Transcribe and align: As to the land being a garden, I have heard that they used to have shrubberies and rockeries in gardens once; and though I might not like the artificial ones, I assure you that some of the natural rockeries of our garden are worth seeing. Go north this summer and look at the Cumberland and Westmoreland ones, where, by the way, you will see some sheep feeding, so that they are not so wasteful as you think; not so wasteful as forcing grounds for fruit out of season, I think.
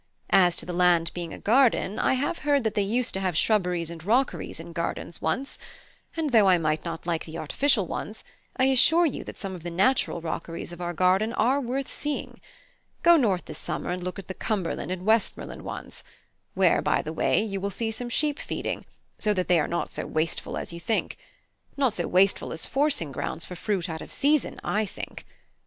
As 0.31 0.55
to 0.55 0.65
the 0.65 0.73
land 0.73 1.11
being 1.13 1.31
a 1.31 1.37
garden, 1.37 1.99
I 1.99 2.15
have 2.15 2.39
heard 2.39 2.63
that 2.63 2.73
they 2.73 2.81
used 2.81 3.13
to 3.13 3.19
have 3.19 3.37
shrubberies 3.37 3.91
and 3.91 4.03
rockeries 4.03 4.59
in 4.59 4.73
gardens 4.73 5.21
once; 5.21 5.59
and 6.17 6.31
though 6.31 6.49
I 6.49 6.57
might 6.57 6.83
not 6.83 7.05
like 7.05 7.25
the 7.25 7.37
artificial 7.37 7.85
ones, 7.85 8.23
I 8.57 8.63
assure 8.63 9.05
you 9.05 9.23
that 9.25 9.37
some 9.37 9.53
of 9.53 9.61
the 9.61 9.69
natural 9.69 10.19
rockeries 10.19 10.71
of 10.71 10.81
our 10.81 10.93
garden 10.93 11.33
are 11.33 11.61
worth 11.61 11.87
seeing. 11.87 12.41
Go 13.03 13.15
north 13.15 13.45
this 13.45 13.59
summer 13.59 13.91
and 13.91 14.03
look 14.03 14.17
at 14.17 14.27
the 14.27 14.33
Cumberland 14.33 14.89
and 14.91 15.05
Westmoreland 15.05 15.61
ones, 15.61 16.03
where, 16.55 16.81
by 16.81 17.03
the 17.03 17.13
way, 17.13 17.43
you 17.43 17.61
will 17.61 17.69
see 17.69 17.91
some 17.91 18.09
sheep 18.09 18.39
feeding, 18.39 18.87
so 19.19 19.35
that 19.35 19.47
they 19.49 19.59
are 19.59 19.67
not 19.67 19.91
so 19.91 20.07
wasteful 20.07 20.57
as 20.57 20.73
you 20.73 20.79
think; 20.79 21.15
not 21.77 21.93
so 21.93 22.07
wasteful 22.07 22.51
as 22.51 22.65
forcing 22.65 23.11
grounds 23.11 23.45
for 23.45 23.55
fruit 23.55 23.87
out 23.87 24.01
of 24.01 24.11
season, 24.11 24.59
I 24.63 24.83
think. 24.87 25.27